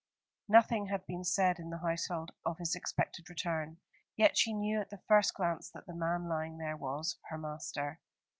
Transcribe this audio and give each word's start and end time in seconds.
Nothing 0.47 0.87
had 0.87 1.05
been 1.05 1.23
said 1.23 1.59
in 1.59 1.69
the 1.69 1.77
household 1.77 2.31
of 2.43 2.57
his 2.57 2.73
expected 2.75 3.29
return: 3.29 3.77
yet 4.17 4.35
she 4.35 4.51
knew 4.51 4.81
at 4.81 4.89
the 4.89 5.03
first 5.07 5.35
glance 5.35 5.69
that 5.69 5.85
the 5.85 5.93
man 5.93 6.27
lying 6.27 6.57
there 6.57 6.75
was 6.75 7.19
her 7.29 7.37
master. 7.37 7.99